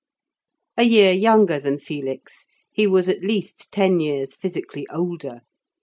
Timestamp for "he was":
2.71-3.07